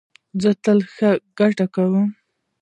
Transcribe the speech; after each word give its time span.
زه 0.41 0.51
تل 0.63 0.79
ښه 0.93 1.09
ګټه 1.39 1.65
کوم 1.75 2.07